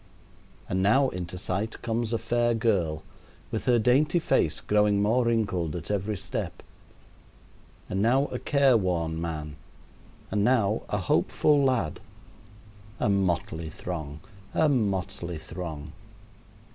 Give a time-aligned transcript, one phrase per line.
[0.67, 3.03] And now into sight comes a fair girl,
[3.51, 6.63] with her dainty face growing more wrinkled at every step,
[7.87, 9.57] and now a care worn man,
[10.31, 11.99] and now a hopeful lad.
[12.99, 14.21] A motley throng
[14.55, 15.91] a motley throng!